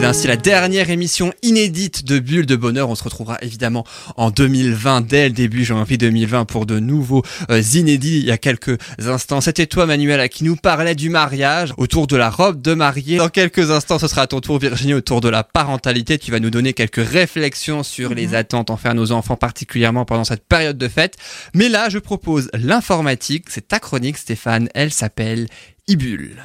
[0.00, 2.88] C'est ainsi la dernière émission inédite de Bulle de Bonheur.
[2.88, 3.84] On se retrouvera évidemment
[4.16, 8.20] en 2020, dès le début janvier 2020, pour de nouveaux euh, inédits.
[8.20, 12.16] Il y a quelques instants, c'était toi Manuel qui nous parlait du mariage, autour de
[12.16, 13.18] la robe de mariée.
[13.18, 16.16] Dans quelques instants, ce sera à ton tour Virginie, autour de la parentalité.
[16.16, 20.46] Tu vas nous donner quelques réflexions sur les attentes envers nos enfants, particulièrement pendant cette
[20.46, 21.18] période de fête.
[21.54, 23.48] Mais là, je propose l'informatique.
[23.50, 24.70] C'est ta chronique Stéphane.
[24.74, 25.46] Elle s'appelle
[25.88, 26.42] Ibule.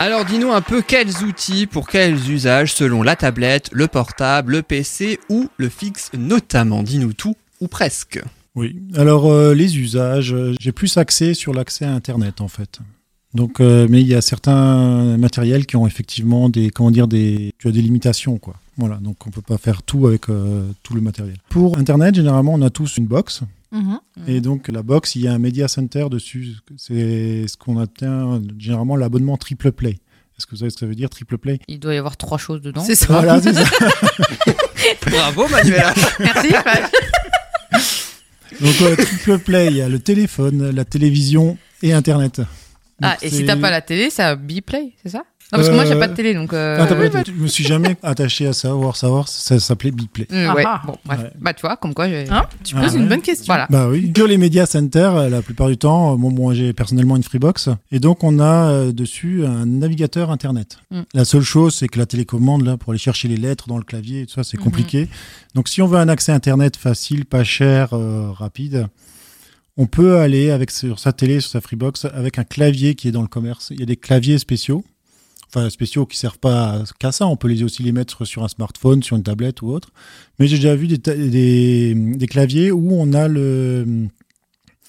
[0.00, 4.62] Alors dis-nous un peu quels outils pour quels usages selon la tablette, le portable, le
[4.62, 6.84] PC ou le fixe notamment.
[6.84, 8.22] Dis-nous tout ou presque.
[8.54, 12.78] Oui, alors euh, les usages, euh, j'ai plus axé sur l'accès à Internet en fait.
[13.34, 17.52] Donc, euh, mais il y a certains matériels qui ont effectivement des, comment dire, des,
[17.58, 18.54] tu as des limitations quoi.
[18.76, 20.26] Voilà, donc on peut pas faire tout avec
[20.84, 21.38] tout le matériel.
[21.48, 23.42] Pour Internet, généralement, on a tous une box.
[23.72, 23.98] Mhm.
[24.26, 26.56] Et donc la box, il y a un media center dessus.
[26.76, 29.98] C'est ce qu'on atteint généralement l'abonnement triple play.
[30.38, 31.58] Est-ce que vous savez ce que ça veut dire triple play?
[31.68, 32.82] Il doit y avoir trois choses dedans.
[32.84, 33.06] C'est ça.
[33.08, 33.64] Voilà, c'est ça.
[35.10, 35.92] Bravo Manuela.
[36.20, 36.48] Merci.
[38.60, 42.40] Donc euh, triple play, il y a le téléphone, la télévision et Internet.
[43.02, 45.24] ah, et c'est- si t'as pas la télé, ça Biplay, c'est ça?
[45.50, 46.52] Non, parce que moi j'ai Euh, pas de télé, donc.
[46.52, 49.58] euh, Ah, t'as pas oui, été- Je me suis jamais attaché à savoir, savoir, ça
[49.58, 50.26] s'appelait Biplay.
[50.30, 50.62] bah, ouais.
[50.66, 50.82] Ah.
[50.86, 51.20] Bon, bref.
[51.22, 51.30] Ouais.
[51.40, 52.06] Bah tu vois, comme quoi.
[52.06, 53.00] j'ai- Hein tu Ah poses ouais.
[53.00, 53.46] une bonne question.
[53.46, 53.66] Voilà.
[53.70, 54.12] Bah oui.
[54.14, 57.22] Sur les médias center, euh, la plupart du temps, euh, bon, moi j'ai personnellement une
[57.22, 60.78] Freebox, et donc on a euh, dessus un navigateur internet.
[60.90, 61.00] Mm.
[61.14, 63.84] La seule chose, c'est que la télécommande là pour aller chercher les lettres dans le
[63.84, 64.64] clavier, et tout ça, c'est Mhm.
[64.64, 65.08] compliqué.
[65.54, 68.86] Donc si on veut un accès internet facile, pas cher, euh, rapide.
[69.78, 73.12] On peut aller avec sur sa télé, sur sa Freebox, avec un clavier qui est
[73.12, 73.68] dans le commerce.
[73.70, 74.84] Il y a des claviers spéciaux,
[75.48, 77.26] enfin spéciaux qui servent pas qu'à ça.
[77.26, 79.90] On peut les aussi les mettre sur un smartphone, sur une tablette ou autre.
[80.38, 84.06] Mais j'ai déjà vu des, ta- des, des claviers où on a le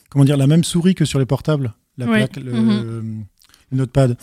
[0.09, 3.23] comment dire la même souris que sur les portables, la plaque, le, Mhm.
[3.71, 4.17] le notepad.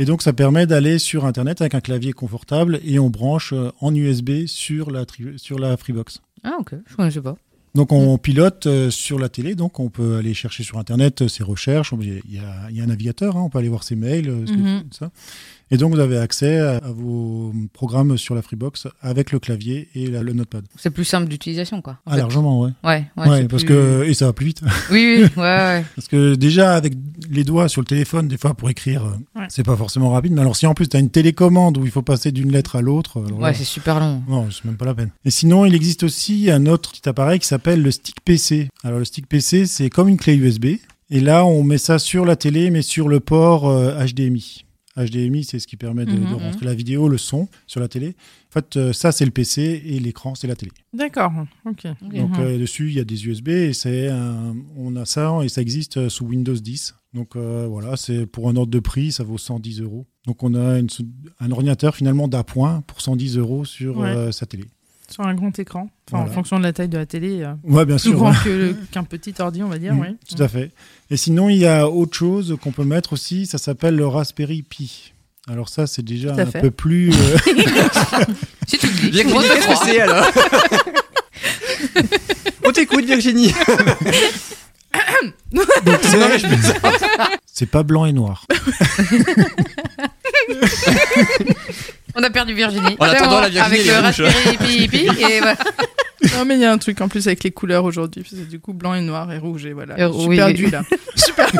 [0.00, 3.70] Et donc ça permet d'aller sur internet avec un clavier confortable et on branche euh,
[3.80, 5.04] en USB sur la
[5.36, 6.20] sur la Freebox.
[6.44, 7.36] Ah ok, je connaissais pas.
[7.74, 11.28] Donc on pilote euh, sur la télé, donc on peut aller chercher sur internet euh,
[11.28, 11.92] ses recherches.
[12.00, 14.82] Il y a, y un navigateur, hein, on peut aller voir ses mails, euh, Mhm.
[14.90, 15.10] tout ça.
[15.70, 19.88] Et donc vous avez accès à, à vos programmes sur la Freebox avec le clavier
[19.94, 20.64] et la- le notepad.
[20.76, 21.98] C'est plus simple d'utilisation quoi.
[22.06, 22.16] Ah fait.
[22.18, 22.70] largement, ouais.
[22.84, 23.28] Ouais, ouais.
[23.28, 24.62] Ouais, parce plus- que et ça va plus vite.
[24.90, 25.84] Oui, oui, ouais, ouais.
[25.96, 26.94] Parce que déjà, avec
[27.30, 29.46] les doigts sur le téléphone, des fois, pour écrire, euh, Ouais.
[29.50, 30.32] c'est pas forcément rapide.
[30.32, 32.76] Mais alors, si en plus, tu as une télécommande où il faut passer d'une lettre
[32.76, 34.22] à l'autre, Ouais, c'est super long.
[34.28, 35.10] non, c'est même pas la peine.
[35.24, 38.68] Et sinon, il existe aussi un autre petit appareil qui s'appelle le stick PC.
[38.84, 40.76] Alors, le stick PC, c'est comme une clé USB.
[41.10, 44.64] Et là, on met ça sur la télé, mais sur le port euh, HDMI.
[45.04, 46.34] HDMI, c'est ce qui permet de, de Mhm.
[46.34, 48.16] rentrer la vidéo, le son sur la télé.
[48.50, 50.72] En fait, euh, ça, c'est le PC et l'écran, c'est la télé.
[50.92, 51.32] D'accord.
[51.64, 51.86] Ok.
[52.04, 52.14] Ok.
[52.16, 52.40] Donc Mhm.
[52.40, 55.60] euh, dessus, il y a des USB et c'est un- on a ça et ça
[55.62, 56.94] existe euh, sous Windows 10.
[57.14, 60.06] Donc euh, voilà, c'est pour un ordre de prix, ça vaut 110 euros.
[60.26, 60.88] Donc on a une
[61.40, 64.08] un ordinateur finalement d'appoint pour 110 euros sur Ouais.
[64.08, 64.64] euh, sa télé.
[65.10, 65.88] Sur un grand écran.
[66.08, 66.30] Enfin, Voilà.
[66.30, 67.42] en fonction de la taille de la télé.
[67.42, 68.14] euh, Ouais, bien plus sûr.
[68.18, 68.74] grand ouais.
[68.92, 69.94] qu'un petit ordi, on va dire.
[69.94, 70.16] Mhm, oui.
[70.36, 70.70] Tout à fait.
[71.10, 74.62] Et sinon, il y a autre chose qu'on peut mettre aussi, ça s'appelle le Raspberry
[74.62, 75.12] Pi.
[75.50, 76.60] Alors ça, c'est déjà un fait.
[76.60, 77.10] peu plus...
[77.10, 77.38] euh,
[78.66, 79.42] Si tu le dis, croit.
[79.84, 80.26] c'est alors
[82.66, 83.54] On t'écoute Virginie.
[87.46, 88.44] c'est pas blanc et noir.
[92.18, 92.96] On a perdu Virginie.
[92.98, 94.34] En attendant, la Virginie, avec le rouge.
[94.34, 95.56] Raspberry Pi, Pi, et voilà.
[96.36, 98.24] Non, mais il y a un truc en plus avec les couleurs aujourd'hui.
[98.28, 99.66] C'est du coup blanc et noir et rouge.
[99.66, 99.96] Et voilà.
[99.96, 100.82] Et Je suis oui, perdu là.
[101.14, 101.58] Je suis perdu.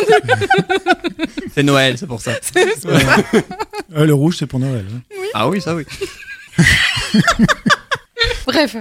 [1.54, 2.32] C'est Noël, c'est pour ça.
[3.96, 4.84] Euh, le rouge, c'est pour Noël.
[4.94, 5.00] hein.
[5.32, 5.84] Ah oui, ça oui.
[8.48, 8.76] Bref,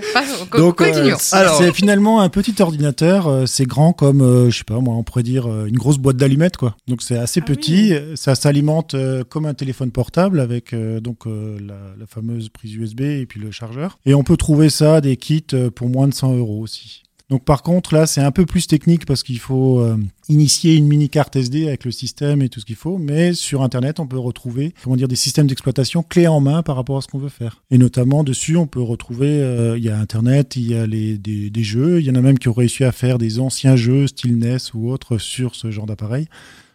[0.57, 1.17] Donc, euh, continuons.
[1.19, 3.28] c'est Alors- c'est finalement un petit ordinateur.
[3.28, 5.97] euh, c'est grand comme, euh, je sais pas, moi, on pourrait dire euh, une grosse
[5.97, 6.75] boîte d'allumettes, quoi.
[6.88, 7.94] Donc c'est assez Ah petit.
[8.16, 12.73] Ça s'alimente euh, comme un téléphone portable avec euh, donc euh, la, la fameuse prise
[12.75, 14.00] USB et puis le chargeur.
[14.06, 17.03] Et on peut trouver ça des kits euh, pour moins de 100 euros aussi.
[17.29, 19.97] Donc par contre là c'est un peu plus technique parce qu'il faut euh,
[20.29, 23.63] initier une mini carte SD avec le système et tout ce qu'il faut, mais sur
[23.63, 27.01] internet on peut retrouver comment dire des systèmes d'exploitation clés en main par rapport à
[27.01, 27.63] ce qu'on veut faire.
[27.69, 31.18] Et notamment dessus on peut retrouver euh, il y a internet, il y a les,
[31.18, 33.75] des, des jeux, il y en a même qui ont réussi à faire des anciens
[33.75, 36.29] jeux style NES ou autres sur ce genre d'appareil.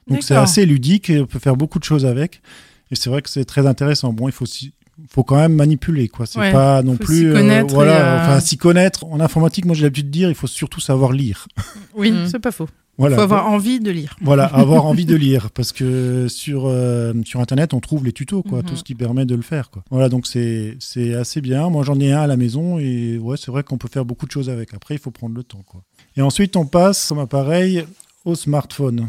[0.06, 2.43] Donc c'est assez ludique et on peut faire beaucoup de choses avec.
[2.90, 4.12] Et c'est vrai que c'est très intéressant.
[4.12, 4.75] Bon il faut aussi
[5.08, 8.20] faut quand même manipuler quoi c'est Ouais, pas non plus s'y connaître et, voilà euh,
[8.22, 11.46] enfin s'y connaître en informatique moi j'ai l'habitude de dire il faut surtout savoir lire
[11.96, 12.26] Oui, Mm.
[12.28, 12.68] c'est pas faux.
[12.98, 13.16] Voilà.
[13.16, 14.16] faut avoir envie de lire.
[14.20, 18.42] Voilà, avoir envie de lire parce que sur euh, sur internet on trouve les tutos
[18.42, 19.82] quoi, tout ce qui permet de le faire quoi.
[19.90, 21.70] Voilà, donc c'est c'est assez bien.
[21.70, 24.26] Moi j'en ai un à la maison et ouais, c'est vrai qu'on peut faire beaucoup
[24.26, 24.74] de choses avec.
[24.74, 25.82] Après, il faut prendre le temps quoi.
[26.18, 27.84] Et ensuite, on passe comme appareil
[28.26, 29.08] au smartphone.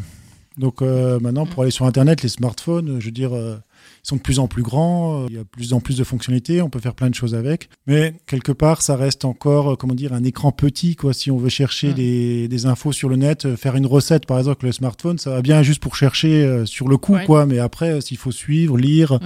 [0.57, 3.57] Donc euh, maintenant pour aller sur internet, les smartphones, je veux dire euh,
[4.03, 5.97] ils sont de plus en plus grands, euh, il y a de plus en plus
[5.97, 7.69] de fonctionnalités, on peut faire plein de choses avec.
[7.87, 11.13] Mais quelque part, ça reste encore, euh, comment dire, un écran petit, quoi.
[11.13, 14.37] Si on veut chercher des, des infos sur le net, euh, faire une recette, par
[14.37, 17.25] exemple, avec le smartphone, ça va bien juste pour chercher sur le coup, Ouais.
[17.25, 17.45] quoi.
[17.45, 19.19] Mais après, s'il faut suivre, lire,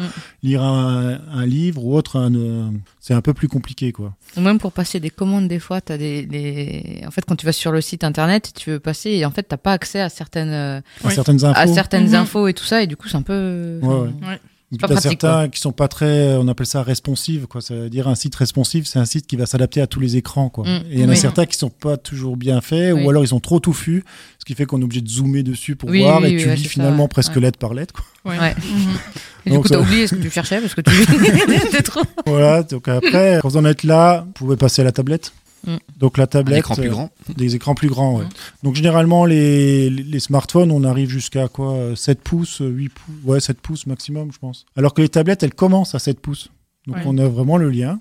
[0.44, 2.70] lire un, un livre ou autre, un, euh,
[3.00, 4.14] c'est un peu plus compliqué, quoi.
[4.36, 7.02] Ou même pour passer des commandes, des fois, t'as des, des...
[7.08, 9.44] En fait, quand tu vas sur le site internet, tu veux passer et en fait,
[9.44, 11.14] t'as pas accès à certaines, À Oui.
[11.14, 11.60] certaines infos.
[11.60, 12.16] à certaines Mhm.
[12.16, 13.80] infos et tout ça, et du coup, c'est un peu.
[13.82, 14.00] Ouais, ouais.
[14.28, 14.40] Ouais.
[14.82, 17.62] Pas t'as pratique, certains qui sont pas très, on appelle ça responsive, quoi.
[17.62, 20.18] Ça veut dire un site responsive, c'est un site qui va s'adapter à tous les
[20.18, 20.66] écrans, quoi.
[20.66, 20.68] Mm.
[20.92, 21.18] Et il y en a Oui.
[21.18, 23.04] certains qui sont pas toujours bien faits, Oui.
[23.06, 24.04] ou alors ils sont trop touffus,
[24.40, 26.42] ce qui fait qu'on est obligé de zoomer dessus pour Oui, voir, oui, et oui,
[26.42, 27.42] tu ouais, lis ça, finalement presque Ouais.
[27.44, 28.04] lettre par lettre, quoi.
[28.34, 28.40] Ouais.
[28.40, 28.56] Ouais.
[28.66, 28.98] Mhm.
[29.46, 30.92] Et du Donc coup, ça- t'as oublié ce que tu cherchais parce que tu.
[31.84, 32.02] Trop.
[32.26, 32.64] voilà.
[32.64, 35.32] Donc après, quand vous en êtes là, vous pouvez passer à la tablette.
[35.66, 35.76] Mm.
[35.98, 37.10] Donc la tablette, écran plus euh, grand.
[37.36, 38.26] des écrans plus grands, ouais.
[38.26, 38.30] Mm.
[38.64, 43.16] Donc généralement les, les smartphones, on arrive jusqu'à quoi euh, 7 pouces, euh, 8 pouces,
[43.26, 44.66] ouais 7 pouces maximum, je pense.
[44.76, 46.50] Alors que les tablettes, elles commencent à 7 pouces.
[46.86, 47.04] Donc Ouais.
[47.06, 48.00] on a vraiment le lien.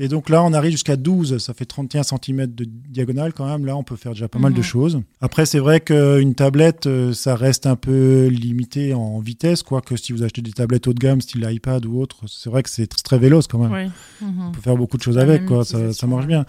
[0.00, 3.64] Et donc là, on arrive jusqu'à 12, ça fait 31 cm de diagonale quand même.
[3.64, 4.64] Là, on peut faire déjà pas mal de Mhm.
[4.64, 5.00] choses.
[5.20, 10.12] Après, c'est vrai qu'une tablette, euh, ça reste un peu limité en vitesse, quoique si
[10.12, 12.90] vous achetez des tablettes haut de gamme, style iPad ou autre, c'est vrai que c'est
[12.92, 13.70] tr- très véloce quand même.
[13.70, 13.88] Ouais.
[14.20, 15.64] On peut faire beaucoup de choses La avec, quoi.
[15.64, 16.44] Ça, marche bien.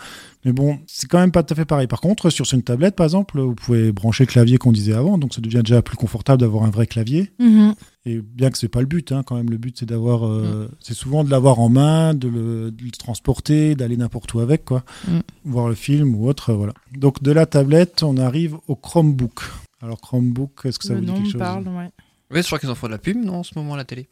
[0.46, 1.88] Mais bon, c'est quand même pas tout à fait pareil.
[1.88, 5.18] Par contre, sur une tablette, par exemple, vous pouvez brancher le clavier qu'on disait avant,
[5.18, 7.32] donc ça devient déjà plus confortable d'avoir un vrai clavier.
[7.40, 7.74] Mhm.
[8.06, 10.70] Et bien que c'est pas le but, hein, quand même, le but c'est d'avoir, euh,
[10.80, 14.64] c'est souvent de l'avoir en main, de le, de le transporter, d'aller n'importe où avec,
[14.66, 15.20] quoi, Mm.
[15.46, 16.74] voir le film ou autre, euh, voilà.
[16.96, 19.42] Donc de la tablette, on arrive au Chromebook.
[19.82, 21.40] Alors Chromebook, est-ce que ça Le vous dit nom quelque chose?
[21.40, 21.90] parle, ouais.
[22.32, 23.86] Oui, je crois qu'ils en font de la pub, non, en ce moment, à la
[23.86, 24.08] télé?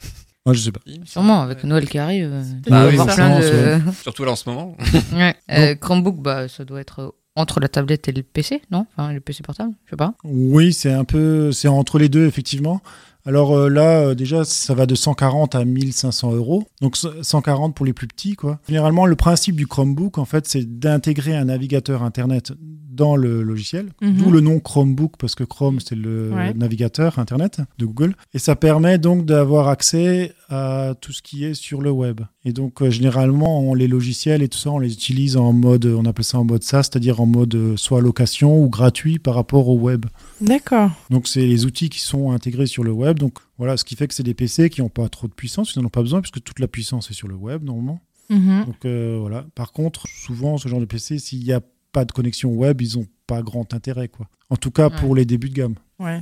[0.46, 0.82] Moi, je sais pas.
[1.06, 1.70] Sûrement, avec Ouais.
[1.70, 2.30] Noël qui arrive.
[2.34, 3.92] euh, Bah il va y oui, avoir forcément, plein de.
[4.04, 4.76] Surtout là, en ce moment.
[5.14, 5.36] Ouais.
[5.52, 8.86] Euh, Chromebook, bah, ça doit être entre la tablette et le PC, non?
[8.96, 10.14] Enfin, le PC portable, je sais pas.
[10.24, 12.82] Oui, c'est un peu, c'est entre les deux effectivement.
[13.26, 16.68] Alors euh, là, euh, déjà, ça va de 140 à 1500 euros.
[16.82, 18.60] Donc c- 140 pour les plus petits, quoi.
[18.68, 23.90] Généralement, le principe du Chromebook, en fait, c'est d'intégrer un navigateur Internet dans le logiciel.
[24.02, 24.14] Mhm.
[24.18, 26.54] D'où le nom Chromebook, parce que Chrome, c'est le Ouais.
[26.54, 28.14] navigateur Internet de Google.
[28.34, 32.22] Et ça permet donc d'avoir accès à tout ce qui est sur le web.
[32.46, 35.86] Et donc, euh, généralement, on, les logiciels et tout ça, on les utilise en mode,
[35.86, 39.36] on appelle ça en mode SaaS, c'est-à-dire en mode euh, soit location ou gratuit par
[39.36, 40.06] rapport au web.
[40.42, 40.92] D'accord.
[41.10, 43.18] Donc c'est les outils qui sont intégrés sur le web.
[43.20, 45.74] Donc voilà, ce qui fait que c'est des PC qui n'ont pas trop de puissance,
[45.76, 48.00] ils n'en ont pas besoin puisque toute la puissance est sur le web normalement.
[48.30, 48.66] Mhm.
[48.66, 49.46] Donc euh, voilà.
[49.56, 51.62] Par contre, souvent ce genre de PC, s'il n'y a
[51.92, 54.28] pas de connexion web, ils n'ont pas grand intérêt quoi.
[54.50, 54.96] En tout cas Ouais.
[55.00, 55.76] pour les débuts de gamme.
[56.00, 56.22] Ouais.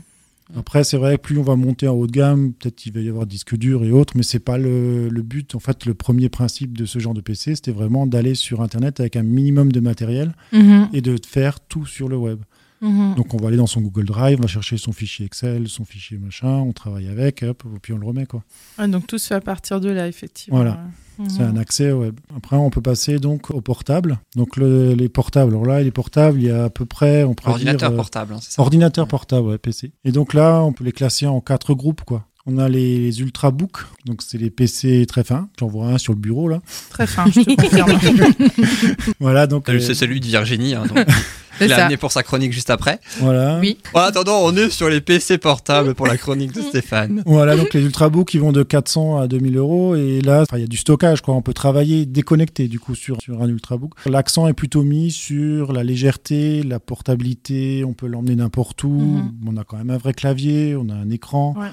[0.57, 3.09] Après, c'est vrai, plus on va monter en haut de gamme, peut-être qu'il va y
[3.09, 5.55] avoir disque dur et autres, mais c'est pas le, le but.
[5.55, 8.99] En fait, le premier principe de ce genre de PC, c'était vraiment d'aller sur Internet
[8.99, 10.89] avec un minimum de matériel Mhm.
[10.93, 12.39] et de faire tout sur le web.
[12.81, 13.15] Mhm.
[13.15, 15.85] Donc on va aller dans son Google Drive, on va chercher son fichier Excel, son
[15.85, 18.43] fichier machin, on travaille avec, hop, puis on le remet quoi.
[18.79, 20.57] Ah, donc tout se fait à partir de là, effectivement.
[20.57, 20.71] Voilà.
[21.19, 21.25] Ouais.
[21.29, 21.55] C'est Mhm.
[21.55, 22.19] un accès au web.
[22.35, 24.17] Après on peut passer donc au portable.
[24.35, 25.51] Donc le- les portables.
[25.51, 28.01] Alors là les portables, il y a à peu près, on pourrait Ordinateur dire, euh,
[28.01, 28.61] portable, hein, c'est ça?
[28.63, 29.91] ordinateur portable, ouais, PC.
[30.03, 32.25] Et donc là on peut les classer en quatre groupes quoi.
[32.47, 35.47] On a les, les ultrabooks, donc c'est les PC très fins.
[35.59, 36.59] J'en vois un sur le bureau là.
[36.89, 37.91] Très fin, je te confirme.
[39.19, 40.97] Voilà donc euh, C'est celui de Virginie, hein, donc,
[41.61, 41.81] C'est il l'a ça.
[41.85, 42.99] amené pour sa chronique juste après.
[43.19, 43.59] voilà.
[43.59, 43.77] Oui.
[43.93, 47.23] En attendant, on est sur les PC portables pour la chronique de Stéphane.
[47.25, 49.95] Voilà, donc les ultrabooks, ils vont de 400 à 2000 euros.
[49.95, 51.35] Et là, il y a du stockage, quoi.
[51.35, 53.93] On peut travailler déconnecté, du coup, sur, sur un ultrabook.
[54.05, 57.83] L'accent est plutôt mis sur la légèreté, la portabilité.
[57.85, 58.89] On peut l'emmener n'importe où.
[58.89, 59.31] Mhm.
[59.47, 61.53] On a quand même un vrai clavier, on a un écran.
[61.57, 61.67] Ouais.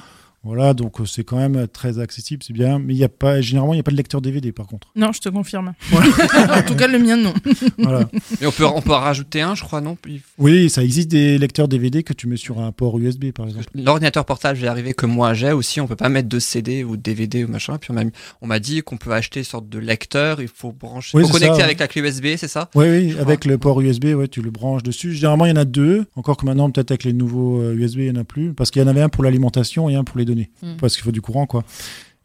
[0.44, 2.78] Voilà, donc euh, c'est quand même très accessible, c'est bien.
[2.78, 4.88] Mais il y a pas, généralement, il n'y a pas de lecteur DVD, par contre.
[4.96, 5.72] Non, je te confirme.
[5.92, 7.34] en tout cas, le mien, non.
[7.78, 8.08] Voilà.
[8.40, 9.96] Et on peut, on peut en rajouter un, je crois, non?
[10.00, 13.46] Puis- Oui, ça existe des lecteurs DVD que tu mets sur un port USB, par
[13.46, 13.66] exemple.
[13.74, 16.96] L'ordinateur portable, j'ai arrivé que moi j'ai aussi, on peut pas mettre de CD ou
[16.96, 17.76] de DVD ou machin.
[17.78, 20.48] Puis on m'a mis- on m'a dit qu'on peut acheter une sorte de lecteur, il
[20.48, 21.62] faut brancher, Oui, faut connecter ça, ouais.
[21.64, 22.70] avec la clé USB, c'est ça?
[22.74, 25.12] Oui, oui, Je avec le port USB, ouais, tu le branches dessus.
[25.14, 26.06] Généralement, il y en a deux.
[26.16, 28.54] Encore que maintenant, peut-être avec les nouveaux euh, USB, il n'y en a plus.
[28.54, 30.50] Parce qu'il y en avait un pour l'alimentation et un pour les données.
[30.62, 30.76] Mm.
[30.80, 31.64] Parce qu'il faut du courant, quoi.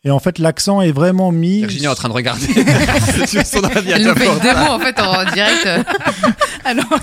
[0.05, 1.59] Et en fait, l'accent est vraiment mis.
[1.59, 2.45] Virginie est en train de regarder
[3.27, 5.67] sur son Elle ordinateur démo en fait en direct.
[6.65, 6.99] Alors,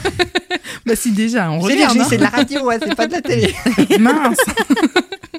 [0.85, 1.99] bah si déjà, on regarde.
[1.99, 2.07] hein.
[2.11, 3.55] de la radio, ouais, c'est pas de la télé.
[3.99, 4.39] Mince.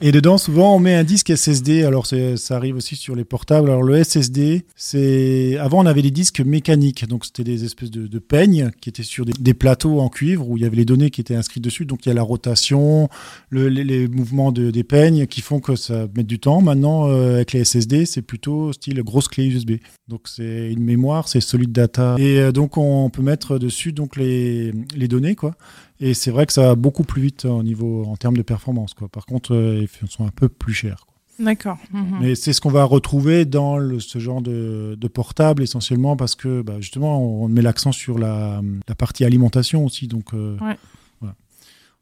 [0.04, 1.84] Et dedans, souvent, on met un disque SSD.
[1.84, 3.70] Alors, ça arrive aussi sur les portables.
[3.70, 5.58] Alors, le SSD, c'est.
[5.60, 7.08] Avant, on avait des disques mécaniques.
[7.08, 10.64] Donc, c'était des espèces de, peignes qui étaient sur des, plateaux en cuivre où il
[10.64, 11.86] y avait les données qui étaient inscrites dessus.
[11.86, 13.10] Donc, il y a la rotation,
[13.52, 16.62] le- les, mouvements de, des peignes qui font que ça met du temps.
[16.62, 19.74] Maintenant, euh, avec les SSD, c'est plutôt style grosse clé USB.
[20.08, 22.16] Donc, c'est une mémoire, c'est solid data.
[22.18, 24.74] Et euh, donc, on peut mettre dessus donc les
[25.08, 25.56] données, quoi.
[26.04, 28.94] Et c'est vrai que ça va beaucoup plus vite au niveau, en termes de performance.
[28.96, 29.08] Quoi.
[29.08, 31.06] Par contre, euh, ils sont un peu plus chers.
[31.06, 31.16] quoi.
[31.40, 31.78] D'accord.
[31.94, 32.18] Mhm.
[32.22, 36.36] Mais c'est ce qu'on va retrouver dans le- ce genre de, de portable essentiellement parce
[36.36, 40.08] que bah, justement, on met l'accent sur la, la partie alimentation aussi.
[40.08, 40.76] Donc, euh, Ouais.
[41.20, 41.36] voilà.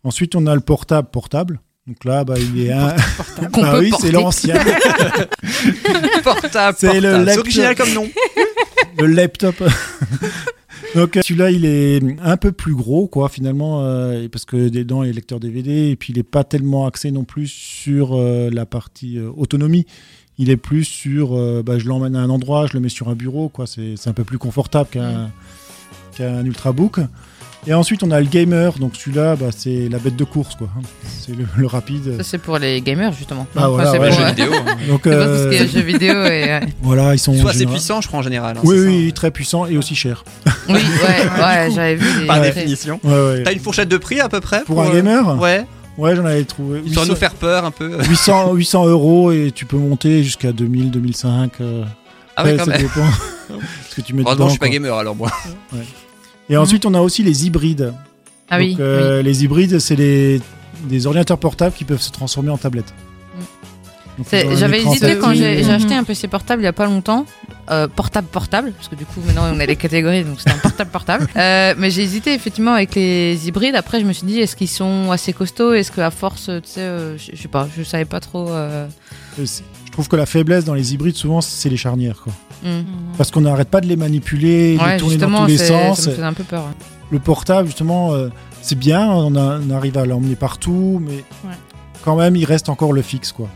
[0.04, 1.60] Ensuite, on a le portable portable.
[1.88, 2.96] Donc là, bah, il est un...
[3.54, 4.56] Bah oui, c'est l'ancien,
[6.24, 7.26] Portable, C'est le portable.
[7.26, 7.28] laptop.
[7.34, 8.08] C'est original comme nom.
[8.98, 9.56] le laptop.
[10.96, 15.04] Donc euh, celui-là, il est un peu plus gros, quoi, finalement, euh, parce que dedans
[15.04, 17.48] il y a le lecteur DVD et puis il n'est pas tellement axé non plus
[17.48, 19.86] sur euh, la partie euh, autonomie.
[20.40, 23.10] Il est plus sur, euh, bah, je l'emmène à un endroit, je le mets sur
[23.10, 23.68] un bureau, quoi.
[23.68, 25.30] C'est c'est un peu plus confortable qu'un
[26.16, 27.00] qu'un ultrabook.
[27.68, 28.74] Et ensuite, on a le gamer.
[28.80, 30.70] Donc celui-là, bah, c'est la bête de course, quoi.
[31.04, 32.16] C'est le, le rapide.
[32.18, 33.46] Ça, c'est pour les gamers, justement.
[33.56, 34.52] Ah, Non, voilà, c'est ouais, pour, jeux euh, vidéo.
[34.54, 34.76] hein.
[34.88, 36.26] Donc c'est pas tout ce qui euh, est jeux vidéo et.
[36.44, 36.60] ouais.
[36.82, 38.58] voilà, ils sont Soit assez général- puissant, je crois en général.
[38.58, 40.24] hein, Oui, c'est ça, oui, très puissant et aussi cher.
[40.70, 40.80] Oui, ouais,
[41.44, 42.22] ouais, j'avais vu.
[42.22, 42.52] les- Par Ouais.
[42.52, 43.00] définition.
[43.04, 43.44] Ouais, ouais.
[43.44, 45.66] T'as une fourchette de prix à peu près Pour un euh, gamer Ouais.
[45.98, 46.80] Ouais, j'en avais trouvé.
[46.80, 48.02] 800 nous faire peur un peu.
[48.10, 51.52] 800, 800 euros et tu peux monter jusqu'à 2000, 2005.
[51.60, 51.84] euh,
[52.38, 52.82] Ah ouais, quand ça même.
[52.84, 53.06] dépend.
[53.90, 55.30] Ce que tu mets Heureusement, dedans, je suis pas gamer alors moi.
[56.50, 57.94] Et ensuite, on a aussi les hybrides.
[58.50, 60.42] Ah Donc, oui, euh, Les hybrides, c'est les,
[60.86, 62.94] des ordinateurs portables qui peuvent se transformer en tablettes.
[64.34, 65.70] Un J'avais hésité quand j'ai Mhm.
[65.70, 67.26] acheté un PC portable il y a pas longtemps,
[67.72, 70.58] euh, portable portable, parce que du coup maintenant on a les catégories, donc c'est un
[70.58, 71.28] portable portable.
[71.38, 73.76] Euh, mais j'ai hésité effectivement avec les hybrides.
[73.76, 75.72] Après je me suis dit est-ce qu'ils sont assez costauds?
[75.74, 78.50] Est-ce qu'à force, tu sais, euh, je sais pas, je savais pas trop.
[78.50, 78.88] euh,
[79.38, 82.20] Je trouve que la faiblesse dans les hybrides, souvent, c'est les charnières.
[82.22, 82.34] Quoi.
[82.64, 82.84] Hmm.
[83.18, 86.02] Parce qu'on n'arrête pas de les manipuler, de Ouais, les tourner dans tous les sens.
[86.02, 86.64] ça me faisait un peu peur.
[86.64, 86.86] ouais.
[87.12, 88.30] Le portable, justement, euh,
[88.62, 91.56] c'est bien, on, a- on arrive à l'emmener partout, mais Ouais.
[92.04, 93.32] quand même, il reste encore le fixe.
[93.32, 93.48] quoi.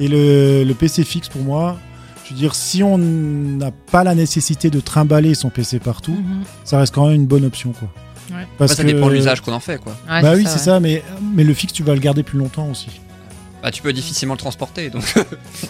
[0.00, 1.76] Et le, le PC fixe, pour moi,
[2.24, 6.42] je veux dire, si on n'a pas la nécessité de trimballer son PC partout, Mhm.
[6.64, 7.72] ça reste quand même une bonne option.
[7.72, 7.88] Quoi.
[8.36, 8.46] Ouais.
[8.56, 9.92] Parce Après, ça que- dépend de l'usage qu'on en fait quoi.
[10.08, 10.58] Ouais, bah oui, c'est ouais.
[10.58, 11.02] ça, mais,
[11.34, 12.88] mais le fixe, tu vas le garder plus longtemps aussi.
[13.62, 15.04] Bah tu peux difficilement le transporter donc.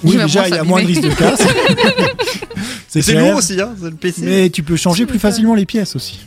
[0.03, 1.43] Oui, déjà, il y a moins de risque de casse.
[2.89, 4.23] C'est lourd aussi hein, c'est le PC.
[4.23, 6.21] Mais tu peux changer plus facilement les pièces aussi.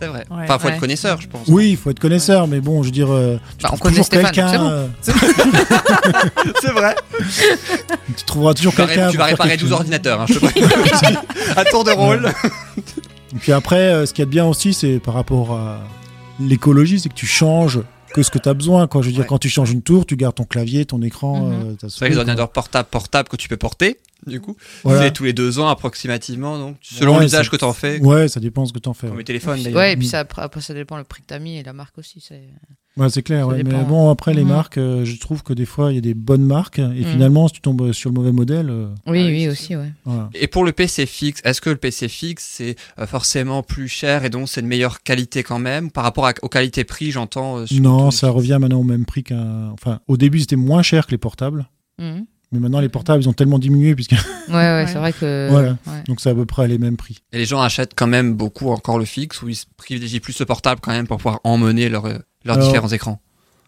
[0.00, 0.24] C'est vrai.
[0.30, 0.38] Ouais.
[0.42, 1.46] Enfin faut être connaisseur je pense.
[1.46, 3.92] Oui, il faut être connaisseur, mais bon, je veux dire, euh, tu Bah, on connaît
[3.92, 4.50] toujours Stéphane, quelqu'un.
[5.00, 5.18] c'est bon.
[5.22, 6.94] euh, c'est vrai.
[8.16, 9.08] tu trouveras toujours quelqu'un.
[9.10, 9.78] tu vas réparer quelque 12 chose.
[9.78, 11.56] ordinateurs hein, je te.
[11.60, 12.32] À tour de rôle.
[13.34, 15.78] Et puis après, euh, ce qu'il y a de bien aussi, c'est par rapport à
[16.40, 17.80] l'écologie, c'est que tu changes
[18.14, 18.86] que ce que tu as besoin.
[18.86, 19.02] Quoi.
[19.02, 19.26] Je veux dire, Ouais.
[19.26, 21.50] quand tu changes une tour, tu gardes ton clavier, ton écran.
[21.50, 24.56] Euh, ta C'est les ordinateurs portables portables que tu peux porter du coup.
[24.84, 25.02] Voilà.
[25.02, 28.00] C'est tous les deux ans approximativement donc selon Ouais, l'usage ça- que t'en fais.
[28.00, 29.08] Ouais, ça dépend ce que t'en fais.
[29.08, 30.10] Comme Ouais, les téléphones Ouais, et puis Mm.
[30.10, 32.24] ça, après, ça dépend le prix que t'as mis et la marque aussi.
[32.96, 33.48] Ouais, c'est clair.
[33.48, 33.64] Ouais.
[33.64, 36.14] Mais bon, après, les marques, euh, je trouve que des fois, il y a des
[36.14, 36.78] bonnes marques.
[36.78, 37.04] Et Mhm.
[37.04, 39.90] finalement, si tu tombes sur le mauvais modèle, euh, Oui, Ah oui, oui, aussi, ouais.
[40.04, 40.30] voilà.
[40.34, 44.24] Et pour le PC fixe, est-ce que le PC fixe c'est euh, forcément plus cher
[44.24, 45.90] et donc c'est de meilleure qualité quand même?
[45.90, 49.24] Par rapport à- aux qualités prix, j'entends euh, Non, ça revient maintenant au même prix
[49.24, 49.70] qu'un.
[49.72, 51.66] Enfin, au début, c'était moins cher que les portables.
[51.98, 52.26] Mhm.
[52.52, 54.18] Mais maintenant, les portables, ils ont tellement diminué, puisque Ouais,
[54.50, 54.86] ouais, Ouais.
[54.86, 55.48] c'est vrai que.
[55.50, 55.70] Voilà.
[55.88, 56.02] ouais.
[56.06, 57.18] donc c'est à peu près les mêmes prix.
[57.32, 60.46] Et les gens achètent quand même beaucoup encore le fixe ou ils privilégient plus le
[60.46, 62.06] portable quand même pour pouvoir emmener leur,
[62.44, 63.20] leurs Alors, différents écrans.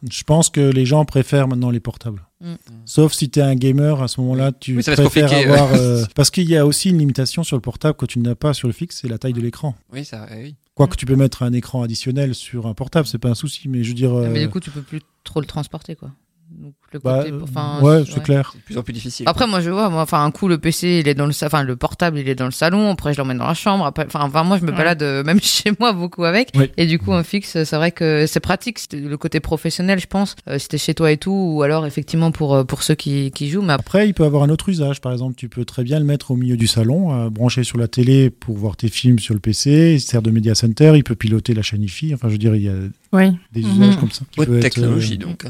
[0.08, 2.22] Je pense que les gens préfèrent maintenant les portables.
[2.40, 2.54] Mm.
[2.84, 5.32] Sauf si tu es un gamer, à ce moment-là, tu Oui, ça va être préfères
[5.32, 5.72] avoir...
[5.74, 8.52] euh, Parce qu'il y a aussi une limitation sur le portable que tu n'as pas
[8.52, 9.74] sur le fixe, c'est la taille de l'écran.
[9.92, 10.56] Oui, ça, eh oui.
[10.74, 13.82] Quoique tu peux mettre un écran additionnel sur un portable, c'est pas un souci, mais
[13.82, 14.12] je veux dire...
[14.12, 16.10] euh, Mais du coup, tu peux plus trop le transporter, quoi.
[16.50, 18.50] Donc, le bah, enfin, ouais, c'est clair.
[18.52, 19.26] C'est de plus en plus difficile.
[19.28, 21.62] Après, moi, je vois, moi, enfin, un coup, le PC, il est dans le, enfin,
[21.62, 22.90] le portable, il est dans le salon.
[22.90, 23.84] Après, je l'emmène dans la chambre.
[23.86, 24.76] Après, enfin, enfin, moi, je me Ouais.
[24.76, 26.50] balade euh, même chez moi beaucoup avec.
[26.56, 26.70] Oui.
[26.76, 28.80] Et du coup, un fixe, c'est vrai que c'est pratique.
[28.92, 30.34] Le côté professionnel, je pense.
[30.48, 33.48] Euh, C'était chez toi et tout, ou alors effectivement pour euh, pour ceux qui qui
[33.48, 33.62] jouent.
[33.62, 35.00] Mais après, Après, il peut avoir un autre usage.
[35.00, 37.78] Par exemple, tu peux très bien le mettre au milieu du salon, euh, branché sur
[37.78, 39.94] la télé pour voir tes films sur le PC.
[39.94, 40.92] Il sert de media center.
[40.96, 42.12] Il peut piloter la chaîne IFI.
[42.14, 43.38] Enfin, je veux dire, il y a des Oui.
[43.54, 43.96] usages Mhm.
[43.96, 45.44] comme ça qui Haute peuvent être technologie euh, donc.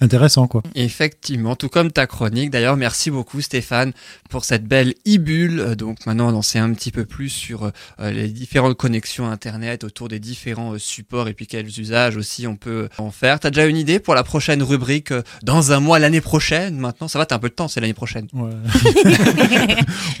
[0.00, 0.62] intéressants, quoi.
[0.92, 2.50] Effectivement, tout comme ta chronique.
[2.50, 3.94] D'ailleurs, merci beaucoup Stéphane
[4.28, 5.58] pour cette belle e-bulle.
[5.58, 7.64] Euh, Donc maintenant, on en sait un petit peu plus sur
[7.98, 12.46] euh, les différentes connexions Internet autour des différents euh, supports et puis quels usages aussi
[12.46, 13.40] on peut en faire.
[13.40, 16.76] T'as déjà une idée pour la prochaine rubrique euh, dans un mois l'année prochaine?
[16.76, 18.26] Maintenant, ça va, t'as un peu de temps, c'est l'année prochaine.
[18.34, 18.52] Ouais,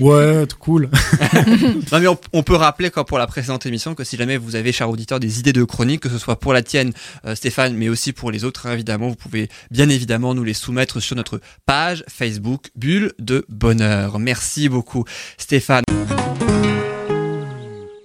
[0.00, 0.88] ouais cool.
[1.92, 4.56] Non mais on, on peut rappeler comme pour la précédente émission que si jamais vous
[4.56, 6.92] avez, chers auditeurs, des idées de chroniques, que ce soit pour la tienne,
[7.26, 10.51] euh, Stéphane, mais aussi pour les autres, hein, évidemment, vous pouvez bien évidemment nous les
[10.54, 14.18] soumettre sur notre page Facebook Bulle de Bonheur.
[14.18, 15.04] Merci beaucoup
[15.38, 15.84] Stéphane.